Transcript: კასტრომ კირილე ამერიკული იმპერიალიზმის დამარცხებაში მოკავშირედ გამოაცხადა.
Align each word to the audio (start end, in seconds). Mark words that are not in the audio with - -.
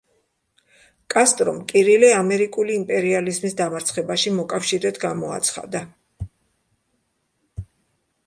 კასტრომ 1.15 1.57
კირილე 1.71 2.07
ამერიკული 2.21 2.73
იმპერიალიზმის 2.77 3.55
დამარცხებაში 3.59 4.33
მოკავშირედ 4.39 4.97
გამოაცხადა. 5.03 5.85